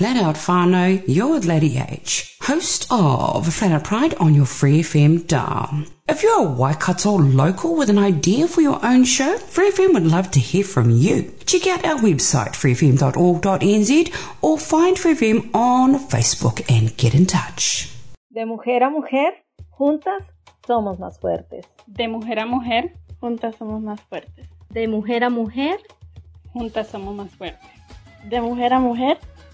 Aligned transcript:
Flat 0.00 0.16
Out 0.16 0.36
Whānau, 0.36 1.04
you're 1.06 1.28
with 1.28 1.44
Lady 1.44 1.76
H, 1.76 2.34
host 2.40 2.86
of 2.90 3.46
Flat 3.52 3.72
Out 3.72 3.84
Pride 3.84 4.14
on 4.14 4.34
your 4.34 4.46
Free 4.46 4.80
FM 4.80 5.26
dial. 5.26 5.84
If 6.08 6.22
you're 6.22 6.40
a 6.40 6.50
Waikato 6.50 7.18
local 7.18 7.76
with 7.76 7.90
an 7.90 7.98
idea 7.98 8.48
for 8.48 8.62
your 8.62 8.82
own 8.82 9.04
show, 9.04 9.36
Free 9.36 9.70
FM 9.70 9.92
would 9.92 10.06
love 10.06 10.30
to 10.30 10.40
hear 10.40 10.64
from 10.64 10.90
you. 10.90 11.30
Check 11.44 11.66
out 11.66 11.84
our 11.84 11.98
website, 11.98 12.52
freefm.org.nz, 12.56 14.14
or 14.40 14.58
find 14.58 14.98
Free 14.98 15.12
FM 15.12 15.54
on 15.54 15.98
Facebook 15.98 16.64
and 16.70 16.96
get 16.96 17.14
in 17.14 17.26
touch. 17.26 17.94
De 18.32 18.46
mujer 18.46 18.82
a 18.82 18.88
mujer, 18.88 19.34
juntas 19.68 20.22
somos 20.66 20.98
más 20.98 21.20
fuertes. 21.20 21.66
De 21.86 22.08
mujer 22.08 22.38
a 22.38 22.46
mujer, 22.46 22.94
juntas 23.20 23.54
somos 23.58 23.82
más 23.82 24.00
fuertes. 24.08 24.48
De 24.70 24.88
mujer 24.88 25.24
a 25.24 25.28
mujer, 25.28 25.78
juntas 26.54 26.88
somos 26.88 27.14
más 27.14 27.30
fuertes. 27.32 27.68
De 28.30 28.40
mujer 28.40 28.72
a 28.72 28.78
mujer, 28.78 29.18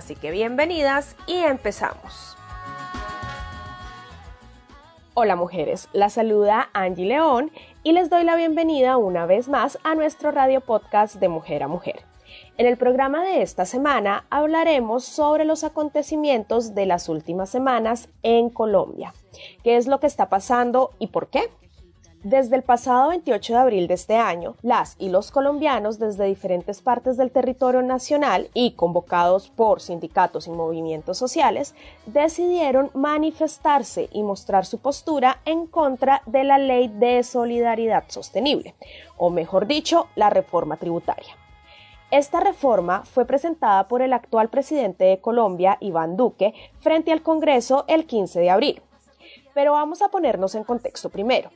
Así 0.00 0.16
que 0.16 0.30
bienvenidas 0.30 1.14
y 1.26 1.34
empezamos. 1.34 2.34
Hola 5.12 5.36
mujeres, 5.36 5.90
la 5.92 6.08
saluda 6.08 6.70
Angie 6.72 7.04
León 7.04 7.50
y 7.82 7.92
les 7.92 8.08
doy 8.08 8.24
la 8.24 8.34
bienvenida 8.34 8.96
una 8.96 9.26
vez 9.26 9.50
más 9.50 9.78
a 9.84 9.94
nuestro 9.94 10.30
radio 10.30 10.62
podcast 10.62 11.16
de 11.16 11.28
Mujer 11.28 11.62
a 11.62 11.68
Mujer. 11.68 12.06
En 12.56 12.64
el 12.64 12.78
programa 12.78 13.22
de 13.22 13.42
esta 13.42 13.66
semana 13.66 14.24
hablaremos 14.30 15.04
sobre 15.04 15.44
los 15.44 15.64
acontecimientos 15.64 16.74
de 16.74 16.86
las 16.86 17.10
últimas 17.10 17.50
semanas 17.50 18.08
en 18.22 18.48
Colombia. 18.48 19.12
¿Qué 19.62 19.76
es 19.76 19.86
lo 19.86 20.00
que 20.00 20.06
está 20.06 20.30
pasando 20.30 20.92
y 20.98 21.08
por 21.08 21.28
qué? 21.28 21.50
Desde 22.22 22.54
el 22.54 22.62
pasado 22.62 23.08
28 23.08 23.54
de 23.54 23.58
abril 23.58 23.86
de 23.86 23.94
este 23.94 24.16
año, 24.16 24.54
las 24.60 24.94
y 24.98 25.08
los 25.08 25.30
colombianos 25.30 25.98
desde 25.98 26.26
diferentes 26.26 26.82
partes 26.82 27.16
del 27.16 27.30
territorio 27.30 27.80
nacional 27.80 28.50
y 28.52 28.72
convocados 28.72 29.48
por 29.48 29.80
sindicatos 29.80 30.46
y 30.46 30.50
movimientos 30.50 31.16
sociales 31.16 31.74
decidieron 32.04 32.90
manifestarse 32.92 34.10
y 34.12 34.22
mostrar 34.22 34.66
su 34.66 34.80
postura 34.80 35.40
en 35.46 35.66
contra 35.66 36.20
de 36.26 36.44
la 36.44 36.58
ley 36.58 36.88
de 36.88 37.22
solidaridad 37.22 38.04
sostenible, 38.08 38.74
o 39.16 39.30
mejor 39.30 39.66
dicho, 39.66 40.08
la 40.14 40.28
reforma 40.28 40.76
tributaria. 40.76 41.34
Esta 42.10 42.40
reforma 42.40 43.02
fue 43.06 43.24
presentada 43.24 43.88
por 43.88 44.02
el 44.02 44.12
actual 44.12 44.50
presidente 44.50 45.04
de 45.04 45.22
Colombia, 45.22 45.78
Iván 45.80 46.18
Duque, 46.18 46.52
frente 46.80 47.12
al 47.12 47.22
Congreso 47.22 47.86
el 47.88 48.04
15 48.04 48.40
de 48.40 48.50
abril. 48.50 48.82
Pero 49.54 49.72
vamos 49.72 50.02
a 50.02 50.10
ponernos 50.10 50.54
en 50.54 50.64
contexto 50.64 51.08
primero. 51.08 51.50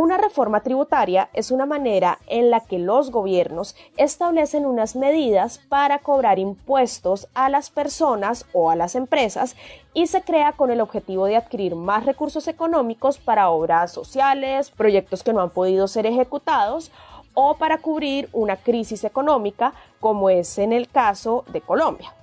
Una 0.00 0.16
reforma 0.16 0.60
tributaria 0.60 1.28
es 1.32 1.50
una 1.50 1.66
manera 1.66 2.20
en 2.28 2.50
la 2.50 2.60
que 2.60 2.78
los 2.78 3.10
gobiernos 3.10 3.74
establecen 3.96 4.64
unas 4.64 4.94
medidas 4.94 5.58
para 5.58 5.98
cobrar 5.98 6.38
impuestos 6.38 7.26
a 7.34 7.48
las 7.48 7.70
personas 7.70 8.46
o 8.52 8.70
a 8.70 8.76
las 8.76 8.94
empresas 8.94 9.56
y 9.94 10.06
se 10.06 10.22
crea 10.22 10.52
con 10.52 10.70
el 10.70 10.80
objetivo 10.80 11.26
de 11.26 11.34
adquirir 11.34 11.74
más 11.74 12.06
recursos 12.06 12.46
económicos 12.46 13.18
para 13.18 13.50
obras 13.50 13.90
sociales, 13.90 14.70
proyectos 14.70 15.24
que 15.24 15.32
no 15.32 15.40
han 15.40 15.50
podido 15.50 15.88
ser 15.88 16.06
ejecutados 16.06 16.92
o 17.34 17.56
para 17.56 17.78
cubrir 17.78 18.28
una 18.32 18.54
crisis 18.54 19.02
económica 19.02 19.72
como 19.98 20.30
es 20.30 20.58
en 20.58 20.72
el 20.72 20.86
caso 20.86 21.44
de 21.48 21.60
Colombia. 21.60 22.14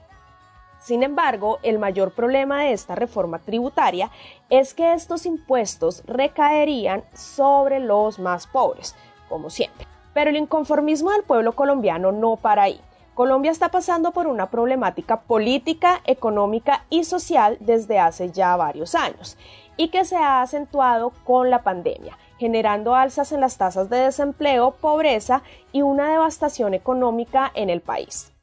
Sin 0.86 1.02
embargo, 1.02 1.58
el 1.64 1.80
mayor 1.80 2.12
problema 2.12 2.62
de 2.62 2.74
esta 2.74 2.94
reforma 2.94 3.40
tributaria 3.40 4.12
es 4.52 4.76
que 4.76 4.94
estos 4.94 5.26
impuestos 5.26 6.04
recaerían 6.06 7.04
sobre 7.16 7.80
los 7.80 8.20
más 8.20 8.46
pobres, 8.46 8.96
como 9.28 9.50
siempre. 9.50 9.88
Pero 10.14 10.30
el 10.30 10.36
inconformismo 10.36 11.10
del 11.10 11.24
pueblo 11.24 11.54
colombiano 11.54 12.12
no 12.12 12.36
para 12.36 12.62
ahí. 12.62 12.80
Colombia 13.16 13.50
está 13.50 13.70
pasando 13.70 14.12
por 14.12 14.28
una 14.28 14.52
problemática 14.52 15.22
política, 15.22 16.02
económica 16.06 16.86
y 16.92 17.04
social 17.04 17.58
desde 17.62 17.98
hace 17.98 18.30
ya 18.30 18.56
varios 18.56 18.94
años 18.94 19.40
y 19.78 19.88
que 19.88 20.06
se 20.06 20.18
ha 20.18 20.44
acentuado 20.44 21.14
con 21.24 21.50
la 21.50 21.64
pandemia, 21.64 22.16
generando 22.38 22.94
alzas 22.94 23.32
en 23.32 23.42
las 23.42 23.58
tasas 23.58 23.90
de 23.90 23.98
desempleo, 23.98 24.76
pobreza 24.80 25.42
y 25.72 25.82
una 25.82 26.12
devastación 26.12 26.76
económica 26.76 27.52
en 27.56 27.72
el 27.72 27.82
país 27.82 28.35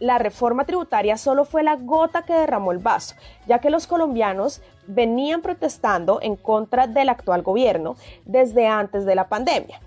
la 0.00 0.18
reforma 0.18 0.64
tributaria 0.64 1.16
solo 1.16 1.44
fue 1.44 1.62
la 1.62 1.76
gota 1.76 2.22
que 2.22 2.32
derramó 2.32 2.72
el 2.72 2.78
vaso, 2.78 3.14
ya 3.46 3.60
que 3.60 3.70
los 3.70 3.86
colombianos 3.86 4.62
venían 4.86 5.42
protestando 5.42 6.18
en 6.22 6.36
contra 6.36 6.86
del 6.86 7.10
actual 7.10 7.42
gobierno 7.42 7.96
desde 8.24 8.66
antes 8.66 9.04
de 9.04 9.14
la 9.14 9.28
pandemia. 9.28 9.80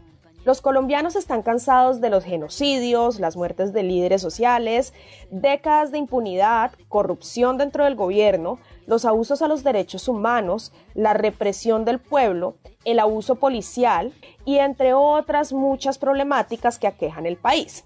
Los 0.46 0.59
colombianos 0.59 1.16
están 1.16 1.41
cansados 1.41 2.01
de 2.01 2.09
los 2.09 2.25
genocidios, 2.25 3.19
las 3.19 3.38
muertes 3.38 3.72
de 3.72 3.81
líderes 3.81 4.22
sociales, 4.22 4.94
décadas 5.31 5.91
de 5.91 6.00
impunidad, 6.00 6.74
corrupción 6.90 7.57
dentro 7.57 7.85
del 7.85 7.95
gobierno, 7.95 8.59
los 8.85 9.06
abusos 9.06 9.41
a 9.41 9.47
los 9.47 9.63
derechos 9.63 10.09
humanos, 10.09 10.74
la 10.95 11.13
represión 11.13 11.85
del 11.85 12.00
pueblo, 12.00 12.56
el 12.84 13.00
abuso 13.00 13.35
policial 13.35 14.12
y 14.44 14.57
entre 14.57 14.94
otras 14.94 15.53
muchas 15.53 15.97
problemáticas 15.97 16.78
que 16.78 16.88
aquejan 16.88 17.25
el 17.25 17.38
país. 17.38 17.85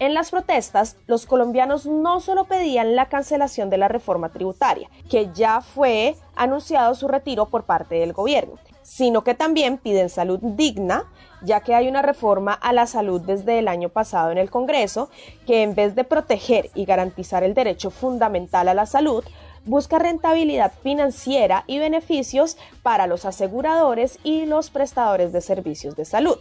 En 0.00 0.12
las 0.12 0.32
protestas, 0.32 0.96
los 1.06 1.24
colombianos 1.24 1.86
no 1.86 2.18
solo 2.18 2.46
pedían 2.46 2.96
la 2.96 3.08
cancelación 3.08 3.70
de 3.70 3.78
la 3.78 3.86
reforma 3.86 4.30
tributaria, 4.30 4.90
que 5.08 5.30
ya 5.32 5.60
fue 5.60 6.16
anunciado 6.34 6.96
su 6.96 7.06
retiro 7.06 7.46
por 7.46 7.62
parte 7.62 7.94
del 7.94 8.12
gobierno, 8.12 8.54
sino 8.82 9.22
que 9.22 9.34
también 9.34 9.78
piden 9.78 10.08
salud 10.08 10.40
digna, 10.42 11.04
ya 11.42 11.60
que 11.60 11.76
hay 11.76 11.86
una 11.86 12.02
reforma 12.02 12.54
a 12.54 12.72
la 12.72 12.86
salud 12.86 13.20
desde 13.20 13.60
el 13.60 13.68
año 13.68 13.88
pasado 13.88 14.32
en 14.32 14.38
el 14.38 14.50
Congreso, 14.50 15.10
que 15.46 15.62
en 15.62 15.76
vez 15.76 15.94
de 15.94 16.02
proteger 16.02 16.70
y 16.74 16.86
garantizar 16.86 17.44
el 17.44 17.54
derecho 17.54 17.90
fundamental 17.90 18.66
a 18.66 18.74
la 18.74 18.86
salud, 18.86 19.22
busca 19.64 19.98
rentabilidad 19.98 20.72
financiera 20.82 21.64
y 21.66 21.78
beneficios 21.78 22.56
para 22.82 23.06
los 23.06 23.24
aseguradores 23.24 24.18
y 24.22 24.46
los 24.46 24.70
prestadores 24.70 25.32
de 25.32 25.40
servicios 25.40 25.96
de 25.96 26.04
salud. 26.04 26.38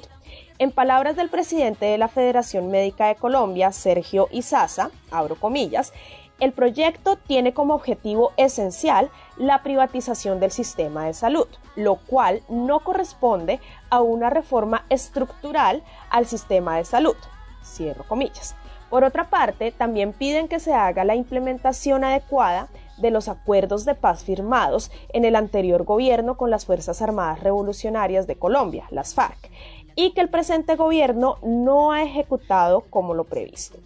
En 0.59 0.71
palabras 0.71 1.15
del 1.15 1.29
presidente 1.29 1.85
de 1.85 1.97
la 1.97 2.07
Federación 2.07 2.69
Médica 2.69 3.07
de 3.07 3.15
Colombia, 3.15 3.71
Sergio 3.71 4.27
Izaza, 4.31 4.89
abro 5.11 5.35
comillas, 5.35 5.93
el 6.39 6.51
proyecto 6.51 7.15
tiene 7.15 7.53
como 7.53 7.75
objetivo 7.75 8.33
esencial 8.37 9.09
la 9.37 9.63
privatización 9.63 10.39
del 10.39 10.51
sistema 10.51 11.05
de 11.05 11.13
salud, 11.13 11.47
lo 11.75 11.95
cual 11.95 12.43
no 12.49 12.81
corresponde 12.81 13.61
a 13.89 14.01
una 14.01 14.29
reforma 14.29 14.85
estructural 14.89 15.83
al 16.09 16.25
sistema 16.25 16.77
de 16.77 16.85
salud. 16.85 17.15
Cierro 17.63 18.03
comillas. 18.03 18.55
Por 18.89 19.03
otra 19.03 19.29
parte, 19.29 19.71
también 19.71 20.11
piden 20.13 20.47
que 20.47 20.59
se 20.59 20.73
haga 20.73 21.03
la 21.03 21.15
implementación 21.15 22.03
adecuada 22.03 22.67
de 22.98 23.12
los 23.12 23.28
acuerdos 23.28 23.86
de 23.86 23.95
paz 23.95 24.24
firmados 24.24 24.92
en 25.10 25.25
el 25.25 25.36
anterior 25.36 25.84
gobierno 25.84 26.38
con 26.38 26.50
las 26.50 26.66
Fuerzas 26.66 27.01
Armadas 27.01 27.42
Revolucionarias 27.42 28.28
de 28.28 28.36
Colombia, 28.36 28.86
las 28.92 29.13
FARC, 29.13 29.50
y 29.95 30.12
que 30.13 30.22
el 30.22 30.30
presente 30.30 30.75
gobierno 30.75 31.38
no 31.44 31.92
ha 31.92 32.04
ejecutado 32.04 32.81
como 32.90 33.13
lo 33.13 33.25
previsto. 33.25 33.78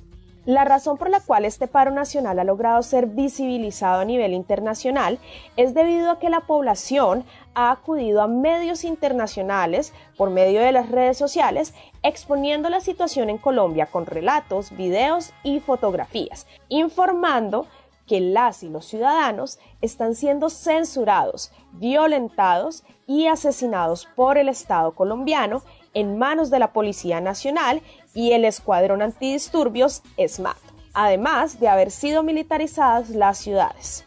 La 0.48 0.63
razón 0.63 0.98
por 0.98 1.09
la 1.09 1.19
cual 1.19 1.44
este 1.44 1.68
paro 1.68 1.92
nacional 1.92 2.39
ha 2.39 2.45
logrado 2.45 2.81
ser 2.81 3.07
visibilizado 3.07 4.00
a 4.00 4.06
nivel 4.06 4.31
internacional 4.33 5.19
es 5.57 5.74
debido 5.74 6.09
a 6.09 6.19
que 6.19 6.30
la 6.30 6.39
población 6.39 7.25
ha 7.54 7.69
acudido 7.69 8.21
a 8.21 8.30
medios 8.30 8.86
internacionales 8.86 9.92
por 10.15 10.30
medio 10.30 10.62
de 10.62 10.71
las 10.71 10.88
redes 10.89 11.18
sociales 11.18 11.74
exponiendo 12.01 12.69
la 12.69 12.80
situación 12.80 13.30
en 13.30 13.39
Colombia 13.39 13.88
con 13.88 14.06
relatos, 14.06 14.71
videos 14.71 15.33
y 15.44 15.59
fotografías, 15.59 16.48
informando 16.69 17.68
que 18.07 18.19
las 18.21 18.63
y 18.63 18.69
los 18.69 18.86
ciudadanos 18.86 19.59
están 19.81 20.15
siendo 20.15 20.50
censurados, 20.50 21.51
violentados 21.74 22.83
y 23.06 23.27
asesinados 23.27 24.07
por 24.15 24.38
el 24.38 24.50
Estado 24.50 24.95
colombiano 24.95 25.62
en 25.94 26.18
manos 26.18 26.50
de 26.50 26.59
la 26.59 26.74
Policía 26.74 27.21
Nacional 27.21 27.81
y 28.13 28.31
el 28.31 28.45
Escuadrón 28.45 29.01
Antidisturbios 29.01 30.01
SMAT, 30.18 30.57
además 30.94 31.59
de 31.59 31.68
haber 31.68 31.92
sido 31.92 32.24
militarizadas 32.24 33.09
las 33.09 33.38
ciudades. 33.38 34.06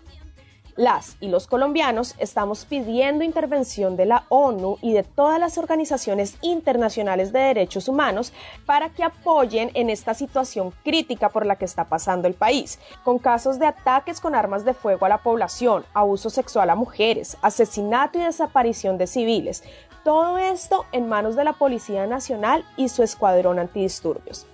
Las 0.81 1.19
y 1.21 1.29
los 1.29 1.47
colombianos 1.47 2.15
estamos 2.17 2.65
pidiendo 2.65 3.23
intervención 3.23 3.99
de 3.99 4.07
la 4.07 4.25
ONU 4.31 4.79
y 4.81 4.95
de 4.95 5.03
todas 5.03 5.39
las 5.39 5.59
organizaciones 5.59 6.39
internacionales 6.41 7.35
de 7.35 7.41
derechos 7.41 7.87
humanos 7.87 8.33
para 8.65 8.89
que 8.89 9.05
apoyen 9.05 9.71
en 9.75 9.91
esta 9.91 10.15
situación 10.15 10.73
crítica 10.83 11.29
por 11.29 11.45
la 11.45 11.57
que 11.57 11.67
está 11.67 11.85
pasando 11.85 12.29
el 12.29 12.33
país, 12.33 12.79
con 13.05 13.19
casos 13.19 13.59
de 13.59 13.67
ataques 13.67 14.23
con 14.23 14.35
armas 14.35 14.65
de 14.65 14.73
fuego 14.73 15.05
a 15.05 15.11
la 15.11 15.19
población, 15.19 15.85
abuso 15.93 16.31
sexual 16.31 16.71
a 16.71 16.77
mujeres, 16.77 17.37
asesinato 17.43 18.19
y 18.19 18.23
desaparición 18.23 18.97
de 18.97 19.07
civiles, 19.07 19.63
todo 20.03 20.39
esto 20.39 20.87
en 20.93 21.11
manos 21.11 21.37
de 21.37 21.45
la 21.45 21.53
Policía 21.53 22.07
Nacional 22.07 22.65
y 22.79 22.89
su 22.89 23.03
escuadrón 23.03 23.59
antidisturbios. 23.59 24.47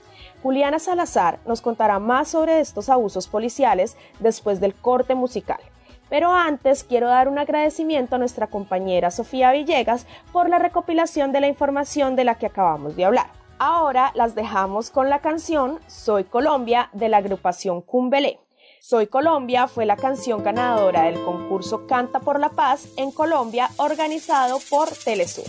Juliana 0.42 0.80
Salazar 0.80 1.38
nos 1.46 1.60
contará 1.60 2.00
más 2.00 2.26
sobre 2.26 2.58
estos 2.58 2.88
abusos 2.88 3.28
policiales 3.28 3.96
después 4.18 4.58
del 4.58 4.74
corte 4.74 5.14
musical. 5.14 5.60
Pero 6.08 6.32
antes 6.32 6.84
quiero 6.84 7.08
dar 7.08 7.28
un 7.28 7.38
agradecimiento 7.38 8.16
a 8.16 8.18
nuestra 8.18 8.46
compañera 8.46 9.10
Sofía 9.10 9.52
Villegas 9.52 10.06
por 10.32 10.48
la 10.48 10.58
recopilación 10.58 11.32
de 11.32 11.40
la 11.40 11.48
información 11.48 12.16
de 12.16 12.24
la 12.24 12.36
que 12.36 12.46
acabamos 12.46 12.96
de 12.96 13.04
hablar. 13.04 13.26
Ahora 13.58 14.12
las 14.14 14.34
dejamos 14.34 14.90
con 14.90 15.08
la 15.08 15.20
canción 15.20 15.80
Soy 15.86 16.24
Colombia 16.24 16.90
de 16.92 17.08
la 17.08 17.18
agrupación 17.18 17.80
Cumbelé. 17.80 18.38
Soy 18.80 19.06
Colombia 19.08 19.66
fue 19.66 19.86
la 19.86 19.96
canción 19.96 20.44
ganadora 20.44 21.04
del 21.04 21.20
concurso 21.24 21.86
Canta 21.86 22.20
por 22.20 22.38
la 22.38 22.50
Paz 22.50 22.88
en 22.96 23.10
Colombia 23.10 23.68
organizado 23.78 24.58
por 24.70 24.88
Telesur. 24.90 25.44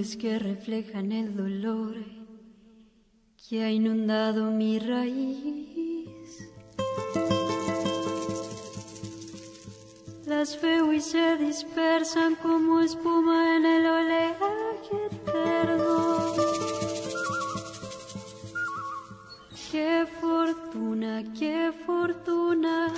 Nubes 0.00 0.16
que 0.16 0.38
reflejan 0.38 1.12
el 1.12 1.36
dolor 1.36 1.94
que 3.36 3.62
ha 3.62 3.70
inundado 3.70 4.50
mi 4.50 4.78
raíz. 4.78 6.48
Las 10.26 10.58
veo 10.62 10.90
y 10.94 11.00
se 11.02 11.36
dispersan 11.36 12.34
como 12.36 12.80
espuma 12.80 13.56
en 13.56 13.66
el 13.66 13.86
oleaje 13.86 14.96
eterno. 15.10 16.34
Qué 19.70 20.06
fortuna, 20.18 21.24
qué 21.38 21.72
fortuna. 21.84 22.94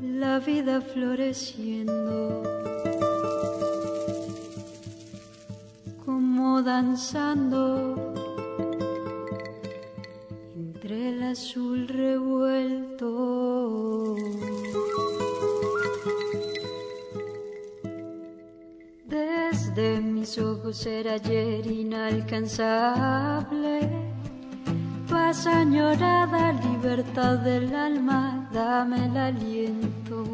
La 0.00 0.40
vida 0.40 0.82
floreciendo. 0.82 2.63
Danzando 6.64 7.94
entre 10.56 11.10
el 11.10 11.22
azul 11.22 11.86
revuelto. 11.86 13.04
Desde 19.06 20.00
mis 20.00 20.38
ojos 20.38 20.86
era 20.86 21.12
ayer 21.14 21.66
inalcanzable. 21.66 23.90
Paz 25.08 25.46
añorada, 25.46 26.52
libertad 26.52 27.38
del 27.38 27.74
alma, 27.74 28.48
dame 28.52 29.06
el 29.06 29.16
aliento 29.16 30.24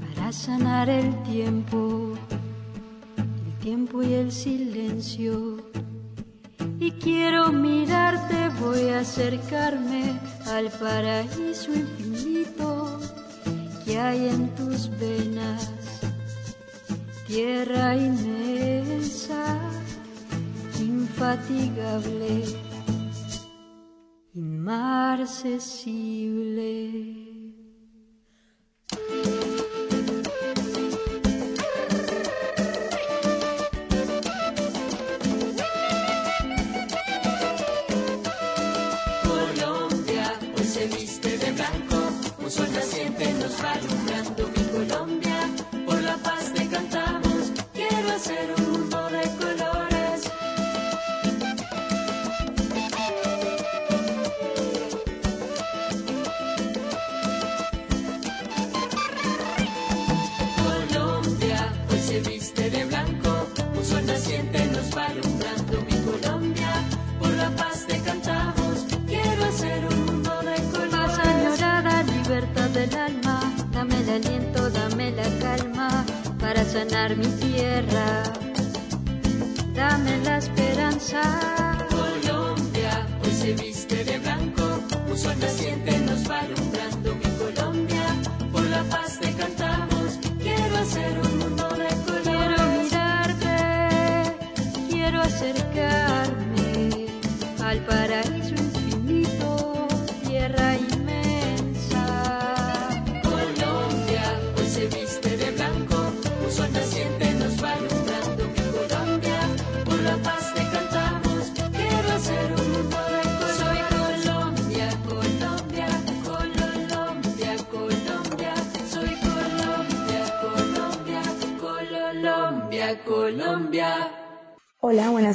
para 0.00 0.32
sanar 0.32 0.88
el 0.88 1.22
tiempo, 1.24 2.14
tiempo 3.66 3.98
y 4.00 4.14
el 4.14 4.30
silencio 4.30 5.56
y 6.78 6.92
quiero 6.92 7.50
mirarte, 7.50 8.48
voy 8.60 8.90
a 8.90 9.00
acercarme 9.00 10.20
al 10.46 10.70
paraíso 10.70 11.74
infinito 11.74 13.00
que 13.84 13.98
hay 13.98 14.28
en 14.28 14.54
tus 14.54 14.88
venas, 15.00 15.72
tierra 17.26 17.96
inmensa, 17.96 19.58
infatigable, 20.78 22.44
inmarcesible. 24.32 27.15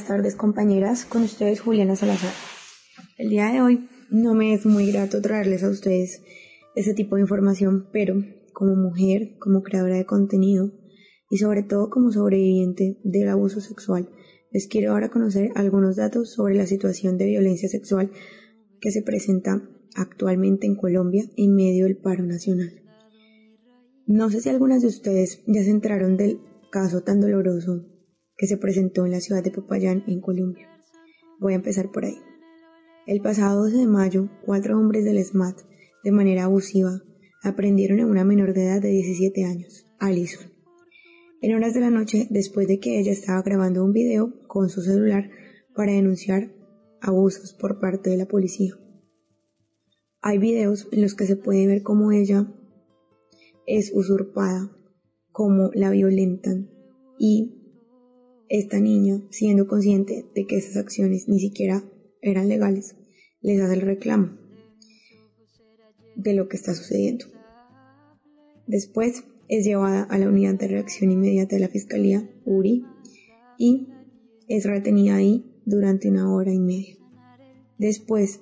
Buenas 0.02 0.18
tardes 0.18 0.36
compañeras, 0.36 1.06
con 1.06 1.22
ustedes 1.22 1.60
Juliana 1.60 1.96
Salazar. 1.96 2.34
El 3.20 3.30
día 3.30 3.52
de 3.52 3.62
hoy 3.62 3.88
no 4.10 4.34
me 4.34 4.52
es 4.56 4.66
muy 4.66 4.92
grato 4.92 5.22
traerles 5.22 5.64
a 5.64 5.70
ustedes 5.70 6.24
ese 6.76 6.96
tipo 6.96 7.16
de 7.18 7.22
información, 7.22 7.88
pero 7.94 8.16
como 8.52 8.76
mujer, 8.76 9.36
como 9.38 9.62
creadora 9.62 9.98
de 9.98 10.08
contenido 10.08 10.72
y 11.30 11.38
sobre 11.38 11.62
todo 11.62 11.92
como 11.92 12.12
sobreviviente 12.12 12.98
del 13.04 13.30
abuso 13.30 13.62
sexual, 13.62 14.10
les 14.52 14.68
quiero 14.68 14.92
ahora 14.92 15.10
conocer 15.10 15.52
algunos 15.54 15.98
datos 15.98 16.34
sobre 16.34 16.56
la 16.56 16.66
situación 16.66 17.20
de 17.20 17.26
violencia 17.26 17.70
sexual 17.70 18.10
que 18.80 18.90
se 18.90 19.04
presenta 19.04 19.62
actualmente 19.96 20.66
en 20.66 20.78
Colombia 20.78 21.26
en 21.38 21.54
medio 21.54 21.86
del 21.86 21.98
paro 21.98 22.24
nacional. 22.24 22.72
No 24.08 24.32
sé 24.32 24.42
si 24.42 24.50
algunas 24.50 24.82
de 24.82 24.88
ustedes 24.88 25.44
ya 25.46 25.64
se 25.64 25.70
enteraron 25.70 26.18
del 26.18 26.40
caso 26.72 27.02
tan 27.02 27.22
doloroso 27.22 27.91
que 28.42 28.48
se 28.48 28.58
presentó 28.58 29.06
en 29.06 29.12
la 29.12 29.22
ciudad 29.22 29.44
de 29.44 29.52
Popayán, 29.52 30.04
en 30.08 30.20
Colombia. 30.20 30.68
Voy 31.40 31.54
a 31.54 31.58
empezar 31.58 31.92
por 31.92 32.06
ahí. 32.06 32.18
El 33.06 33.22
pasado 33.22 33.62
12 33.62 33.78
de 33.78 33.86
mayo, 33.86 34.30
cuatro 34.44 34.80
hombres 34.80 35.06
del 35.06 35.24
SMAT, 35.24 35.60
de 36.04 36.12
manera 36.12 36.46
abusiva, 36.46 37.04
aprendieron 37.44 38.00
a 38.00 38.08
una 38.08 38.24
menor 38.24 38.56
de 38.56 38.66
edad 38.66 38.82
de 38.82 38.90
17 38.90 39.46
años, 39.46 39.86
Alison. 40.00 40.52
En 41.44 41.54
horas 41.54 41.76
de 41.76 41.82
la 41.82 41.92
noche, 41.92 42.26
después 42.32 42.68
de 42.68 42.80
que 42.80 43.00
ella 43.00 43.12
estaba 43.12 43.44
grabando 43.44 43.86
un 43.86 43.94
video 43.94 44.34
con 44.48 44.70
su 44.70 44.82
celular 44.82 45.30
para 45.76 45.92
denunciar 45.92 46.52
abusos 47.00 47.54
por 47.54 47.80
parte 47.80 48.10
de 48.10 48.18
la 48.18 48.26
policía. 48.26 48.74
Hay 50.24 50.40
videos 50.40 50.88
en 50.92 51.04
los 51.04 51.14
que 51.14 51.28
se 51.28 51.36
puede 51.36 51.68
ver 51.68 51.84
cómo 51.84 52.12
ella 52.12 52.52
es 53.68 53.92
usurpada, 53.94 54.76
cómo 55.32 55.70
la 55.76 55.92
violentan 55.92 56.72
y 57.20 57.61
esta 58.54 58.82
niña, 58.82 59.22
siendo 59.30 59.66
consciente 59.66 60.26
de 60.36 60.46
que 60.46 60.58
esas 60.58 60.76
acciones 60.76 61.30
ni 61.30 61.40
siquiera 61.40 61.86
eran 62.22 62.50
legales, 62.50 62.98
les 63.40 63.62
hace 63.62 63.76
el 63.76 63.82
reclamo 63.82 64.38
de 66.18 66.34
lo 66.34 66.50
que 66.50 66.58
está 66.58 66.76
sucediendo. 66.76 67.28
Después 68.68 69.24
es 69.48 69.64
llevada 69.64 70.04
a 70.04 70.18
la 70.18 70.28
unidad 70.28 70.56
de 70.56 70.68
reacción 70.68 71.14
inmediata 71.14 71.56
de 71.56 71.62
la 71.62 71.70
Fiscalía, 71.70 72.30
URI, 72.44 72.86
y 73.58 73.88
es 74.50 74.66
retenida 74.66 75.16
ahí 75.16 75.62
durante 75.66 76.10
una 76.10 76.30
hora 76.30 76.52
y 76.52 76.60
media. 76.60 76.98
Después, 77.78 78.42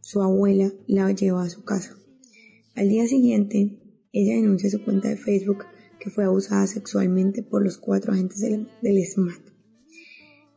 su 0.00 0.22
abuela 0.22 0.72
la 0.86 1.12
lleva 1.12 1.44
a 1.44 1.50
su 1.50 1.64
casa. 1.64 1.98
Al 2.74 2.88
día 2.88 3.06
siguiente, 3.06 3.78
ella 4.10 4.36
denuncia 4.36 4.70
su 4.70 4.82
cuenta 4.82 5.10
de 5.10 5.18
Facebook 5.18 5.66
que 5.98 6.08
fue 6.08 6.24
abusada 6.24 6.66
sexualmente 6.66 7.42
por 7.42 7.62
los 7.62 7.76
cuatro 7.76 8.14
agentes 8.14 8.40
del, 8.40 8.68
del 8.80 9.04
SMAT. 9.04 9.49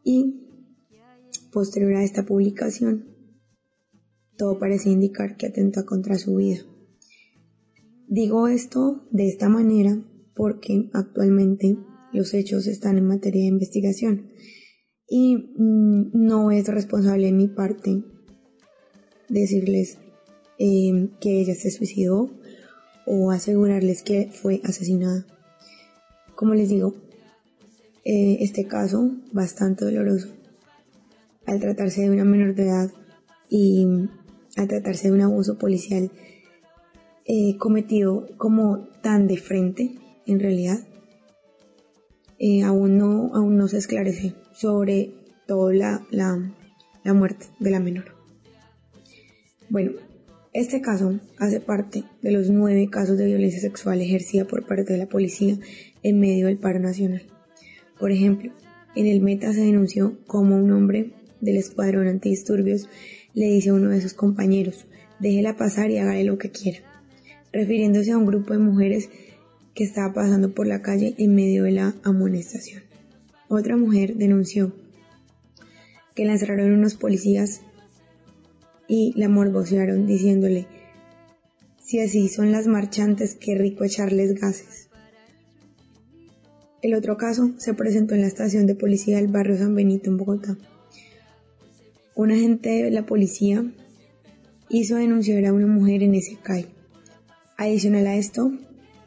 Y 0.03 0.43
posterior 1.51 1.95
a 1.95 2.03
esta 2.03 2.25
publicación, 2.25 3.05
todo 4.37 4.59
parece 4.59 4.89
indicar 4.89 5.37
que 5.37 5.47
atenta 5.47 5.85
contra 5.85 6.17
su 6.17 6.35
vida. 6.35 6.59
Digo 8.07 8.47
esto 8.47 9.07
de 9.11 9.27
esta 9.27 9.49
manera 9.49 10.03
porque 10.35 10.89
actualmente 10.93 11.77
los 12.11 12.33
hechos 12.33 12.67
están 12.67 12.97
en 12.97 13.07
materia 13.07 13.41
de 13.41 13.47
investigación 13.47 14.31
y 15.07 15.37
mmm, 15.37 16.11
no 16.13 16.51
es 16.51 16.67
responsable 16.67 17.27
de 17.27 17.31
mi 17.31 17.47
parte 17.47 18.03
decirles 19.29 19.97
eh, 20.59 21.09
que 21.19 21.41
ella 21.41 21.55
se 21.55 21.71
suicidó 21.71 22.29
o 23.05 23.31
asegurarles 23.31 24.03
que 24.03 24.29
fue 24.31 24.61
asesinada. 24.63 25.25
Como 26.35 26.53
les 26.53 26.69
digo, 26.69 26.95
eh, 28.05 28.37
este 28.41 28.65
caso 28.65 29.11
bastante 29.31 29.85
doloroso 29.85 30.29
al 31.45 31.59
tratarse 31.59 32.01
de 32.01 32.09
una 32.09 32.25
menor 32.25 32.55
de 32.55 32.63
edad 32.63 32.91
y 33.49 33.85
al 34.55 34.67
tratarse 34.67 35.07
de 35.07 35.13
un 35.13 35.21
abuso 35.21 35.57
policial 35.57 36.11
eh, 37.25 37.57
cometido 37.57 38.27
como 38.37 38.87
tan 39.01 39.27
de 39.27 39.37
frente 39.37 39.95
en 40.25 40.39
realidad 40.39 40.79
eh, 42.39 42.63
aún 42.63 42.97
no 42.97 43.33
aún 43.33 43.57
no 43.57 43.67
se 43.67 43.77
esclarece 43.77 44.35
sobre 44.53 45.13
toda 45.47 45.73
la, 45.73 46.05
la, 46.11 46.53
la 47.03 47.13
muerte 47.13 47.45
de 47.59 47.71
la 47.71 47.79
menor 47.79 48.15
bueno 49.69 49.93
este 50.53 50.81
caso 50.81 51.19
hace 51.39 51.59
parte 51.59 52.03
de 52.21 52.31
los 52.31 52.51
nueve 52.51 52.87
casos 52.87 53.17
de 53.17 53.25
violencia 53.25 53.59
sexual 53.59 54.01
ejercida 54.01 54.45
por 54.45 54.67
parte 54.67 54.93
de 54.93 54.99
la 54.99 55.07
policía 55.07 55.57
en 56.03 56.19
medio 56.19 56.45
del 56.45 56.59
paro 56.59 56.79
nacional. 56.79 57.23
Por 58.03 58.11
ejemplo, 58.11 58.51
en 58.97 59.07
el 59.07 59.21
Meta 59.21 59.53
se 59.53 59.61
denunció 59.61 60.17
como 60.27 60.57
un 60.57 60.69
hombre 60.73 61.13
del 61.39 61.55
escuadrón 61.55 62.09
antidisturbios 62.09 62.89
le 63.33 63.45
dice 63.45 63.69
a 63.69 63.75
uno 63.75 63.91
de 63.91 64.01
sus 64.01 64.13
compañeros, 64.13 64.87
déjela 65.21 65.55
pasar 65.55 65.89
y 65.89 65.99
hágale 65.99 66.25
lo 66.25 66.37
que 66.37 66.51
quiera, 66.51 66.79
refiriéndose 67.53 68.11
a 68.11 68.17
un 68.17 68.25
grupo 68.25 68.51
de 68.51 68.59
mujeres 68.59 69.09
que 69.73 69.85
estaba 69.85 70.13
pasando 70.13 70.53
por 70.53 70.67
la 70.67 70.81
calle 70.81 71.15
en 71.17 71.33
medio 71.33 71.63
de 71.63 71.71
la 71.71 71.95
amonestación. 72.03 72.83
Otra 73.47 73.77
mujer 73.77 74.17
denunció 74.17 74.75
que 76.13 76.25
la 76.25 76.33
encerraron 76.33 76.73
unos 76.73 76.95
policías 76.95 77.61
y 78.85 79.13
la 79.15 79.29
morbosearon 79.29 80.07
diciéndole, 80.07 80.67
si 81.79 82.01
así 82.01 82.27
son 82.27 82.51
las 82.51 82.67
marchantes, 82.67 83.35
qué 83.35 83.55
rico 83.55 83.85
echarles 83.85 84.33
gases. 84.33 84.82
El 86.83 86.95
otro 86.95 87.15
caso 87.15 87.53
se 87.55 87.73
presentó 87.73 88.13
en 88.13 88.21
la 88.21 88.27
estación 88.27 88.67
de 88.67 88.75
policía 88.75 89.15
del 89.15 89.29
barrio 89.29 89.57
San 89.57 89.73
Benito 89.73 90.09
en 90.09 90.17
Bogotá. 90.17 90.57
Un 92.13 92.31
agente 92.31 92.83
de 92.83 92.91
la 92.91 93.05
policía 93.05 93.63
hizo 94.67 94.97
denunciar 94.97 95.45
a 95.45 95.53
una 95.53 95.65
mujer 95.65 96.03
en 96.03 96.13
ese 96.13 96.35
CAI. 96.35 96.65
Adicional 97.55 98.05
a 98.07 98.17
esto, 98.17 98.51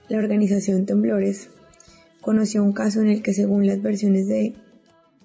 la 0.09 0.17
organización 0.17 0.87
Temblores 0.87 1.51
conoció 2.23 2.65
un 2.65 2.73
caso 2.73 3.03
en 3.03 3.09
el 3.09 3.21
que, 3.21 3.35
según 3.35 3.67
las 3.67 3.83
versiones 3.83 4.27
de 4.27 4.55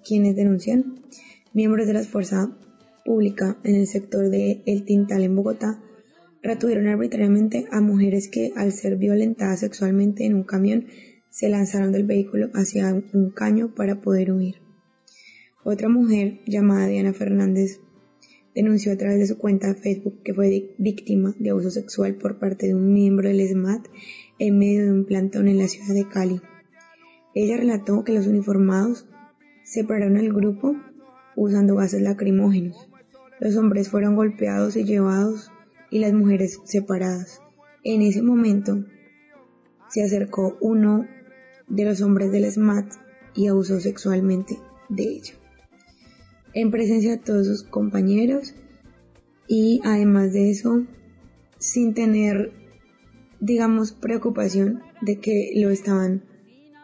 quienes 0.03 0.35
denuncian, 0.35 0.99
miembros 1.53 1.87
de 1.87 1.93
la 1.93 2.03
fuerza 2.03 2.51
pública 3.05 3.59
en 3.63 3.75
el 3.75 3.87
sector 3.87 4.29
de 4.29 4.61
El 4.65 4.83
Tintal 4.83 5.23
en 5.23 5.37
Bogotá 5.37 5.79
retuvieron 6.43 6.87
arbitrariamente 6.87 7.67
a 7.71 7.79
mujeres 7.79 8.27
que, 8.27 8.51
al 8.57 8.73
ser 8.73 8.97
violentadas 8.97 9.61
sexualmente 9.61 10.25
en 10.25 10.35
un 10.35 10.43
camión, 10.43 10.87
se 11.31 11.49
lanzaron 11.49 11.91
del 11.91 12.03
vehículo 12.03 12.49
hacia 12.53 12.93
un 12.93 13.31
caño 13.31 13.73
para 13.73 14.01
poder 14.01 14.31
huir. 14.31 14.61
Otra 15.63 15.89
mujer, 15.89 16.41
llamada 16.45 16.87
Diana 16.87 17.13
Fernández, 17.13 17.79
denunció 18.53 18.91
a 18.91 18.97
través 18.97 19.19
de 19.19 19.27
su 19.27 19.37
cuenta 19.37 19.67
de 19.67 19.75
Facebook 19.75 20.21
que 20.23 20.33
fue 20.33 20.75
víctima 20.77 21.33
de 21.39 21.51
abuso 21.51 21.71
sexual 21.71 22.15
por 22.15 22.37
parte 22.37 22.67
de 22.67 22.75
un 22.75 22.93
miembro 22.93 23.29
del 23.29 23.47
SMAT 23.47 23.87
en 24.39 24.59
medio 24.59 24.83
de 24.83 24.91
un 24.91 25.05
plantón 25.05 25.47
en 25.47 25.57
la 25.57 25.67
ciudad 25.67 25.93
de 25.93 26.07
Cali. 26.07 26.41
Ella 27.33 27.57
relató 27.57 28.03
que 28.03 28.13
los 28.13 28.27
uniformados 28.27 29.07
separaron 29.63 30.17
al 30.17 30.33
grupo 30.33 30.75
usando 31.35 31.75
gases 31.75 32.01
lacrimógenos. 32.01 32.89
Los 33.39 33.55
hombres 33.55 33.89
fueron 33.89 34.15
golpeados 34.15 34.75
y 34.75 34.83
llevados 34.83 35.49
y 35.89 35.99
las 35.99 36.11
mujeres 36.11 36.59
separadas. 36.65 37.41
En 37.83 38.01
ese 38.01 38.21
momento 38.21 38.83
se 39.89 40.03
acercó 40.03 40.57
uno 40.59 41.07
de 41.71 41.85
los 41.85 42.01
hombres 42.01 42.31
del 42.31 42.51
SMAT 42.51 42.93
y 43.33 43.47
abusó 43.47 43.79
sexualmente 43.79 44.59
de 44.89 45.03
ella. 45.03 45.33
En 46.53 46.69
presencia 46.69 47.11
de 47.11 47.17
todos 47.17 47.47
sus 47.47 47.63
compañeros 47.63 48.53
y 49.47 49.79
además 49.83 50.33
de 50.33 50.51
eso, 50.51 50.85
sin 51.57 51.93
tener, 51.93 52.51
digamos, 53.39 53.93
preocupación 53.93 54.81
de 55.01 55.19
que 55.19 55.51
lo 55.55 55.69
estaban 55.69 56.25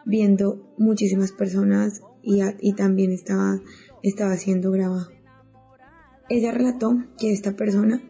viendo 0.06 0.74
muchísimas 0.78 1.32
personas 1.32 2.00
y, 2.22 2.40
y 2.60 2.72
también 2.72 3.12
estaba, 3.12 3.60
estaba 4.02 4.36
siendo 4.36 4.70
grabado. 4.70 5.08
Ella 6.30 6.52
relató 6.52 7.04
que 7.18 7.32
esta 7.32 7.56
persona 7.56 8.02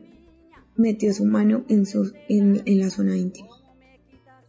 metió 0.77 1.13
su 1.13 1.25
mano 1.25 1.65
en, 1.69 1.87
su, 1.87 2.13
en, 2.29 2.63
en 2.65 2.79
la 2.79 2.91
zona 2.91 3.17
íntima. 3.17 3.58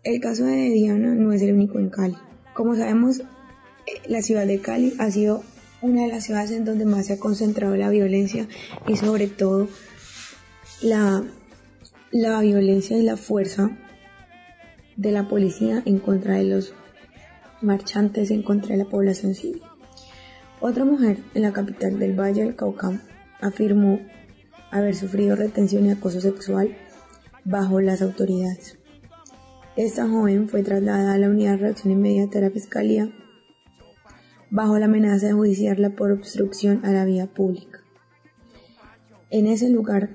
El 0.02 0.22
caso 0.22 0.46
de 0.46 0.70
Diana 0.70 1.14
no 1.14 1.34
es 1.34 1.42
el 1.42 1.54
único 1.54 1.78
en 1.78 1.90
Cali. 1.90 2.16
Como 2.54 2.74
sabemos, 2.74 3.22
la 4.08 4.22
ciudad 4.22 4.48
de 4.48 4.62
Cali 4.62 4.94
ha 4.98 5.12
sido 5.12 5.44
una 5.82 6.04
de 6.04 6.08
las 6.08 6.24
ciudades 6.24 6.52
en 6.52 6.64
donde 6.64 6.86
más 6.86 7.08
se 7.08 7.14
ha 7.14 7.20
concentrado 7.20 7.76
la 7.76 7.90
violencia 7.90 8.48
y 8.88 8.96
sobre 8.96 9.28
todo 9.28 9.68
la, 10.82 11.26
la 12.12 12.40
violencia 12.40 12.98
y 12.98 13.02
la 13.02 13.18
fuerza 13.18 13.78
de 14.96 15.12
la 15.12 15.28
policía 15.28 15.84
en 15.86 16.00
contra 16.00 16.36
de 16.36 16.46
los 16.46 16.74
marchantes, 17.62 18.32
en 18.32 18.42
contra 18.42 18.78
de 18.78 18.84
la 18.84 18.90
población 18.90 19.36
civil. 19.36 19.62
Otra 20.62 20.86
mujer 20.86 21.18
en 21.34 21.42
la 21.42 21.52
capital 21.52 22.00
del 22.00 22.18
Valle 22.18 22.46
del 22.46 22.56
Cauca 22.56 23.02
afirmó 23.42 24.00
haber 24.72 24.96
sufrido 24.96 25.36
retención 25.36 25.86
y 25.86 25.92
acoso 25.92 26.22
sexual 26.22 26.78
bajo 27.44 27.82
las 27.82 28.02
autoridades. 28.02 28.79
Esta 29.80 30.10
joven 30.10 30.50
fue 30.50 30.62
trasladada 30.62 31.14
a 31.14 31.18
la 31.18 31.30
unidad 31.30 31.52
de 31.52 31.58
reacción 31.60 31.94
inmediata 31.94 32.40
de 32.40 32.48
la 32.48 32.52
Fiscalía 32.52 33.14
bajo 34.50 34.78
la 34.78 34.88
amenaza 34.88 35.28
de 35.28 35.32
judiciarla 35.32 35.96
por 35.96 36.12
obstrucción 36.12 36.82
a 36.84 36.92
la 36.92 37.06
vía 37.06 37.28
pública. 37.28 37.80
En 39.30 39.48
ese 39.48 39.70
lugar 39.70 40.10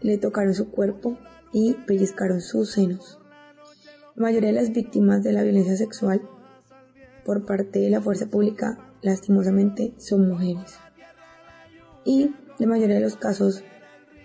le 0.00 0.18
tocaron 0.18 0.54
su 0.54 0.72
cuerpo 0.72 1.16
y 1.52 1.74
pellizcaron 1.86 2.40
sus 2.40 2.72
senos. 2.72 3.20
La 4.16 4.24
mayoría 4.24 4.48
de 4.48 4.56
las 4.56 4.72
víctimas 4.72 5.22
de 5.22 5.34
la 5.34 5.44
violencia 5.44 5.76
sexual 5.76 6.28
por 7.24 7.46
parte 7.46 7.78
de 7.78 7.90
la 7.90 8.00
fuerza 8.00 8.26
pública, 8.26 8.76
lastimosamente, 9.02 9.94
son 9.98 10.28
mujeres. 10.28 10.80
Y 12.04 12.34
la 12.58 12.66
mayoría 12.66 12.96
de 12.96 13.02
los 13.02 13.14
casos 13.14 13.62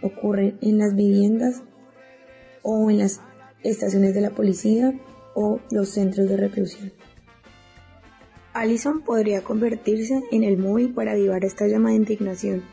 ocurren 0.01 0.57
en 0.63 0.79
las 0.79 0.95
viviendas 0.95 1.62
o 2.63 2.89
en 2.89 2.98
las 2.98 3.22
estaciones 3.69 4.13
de 4.13 4.22
la 4.22 4.29
policía 4.29 4.93
o 5.34 5.60
los 5.72 5.89
centros 5.89 6.29
de 6.29 6.38
reclusión. 6.38 6.93
Allison 8.53 9.01
podría 9.01 9.43
convertirse 9.43 10.24
en 10.31 10.43
el 10.43 10.57
móvil 10.57 10.93
para 10.93 11.12
avivar 11.12 11.43
esta 11.43 11.67
llama 11.67 11.89
de 11.89 11.95
indignación 11.95 12.63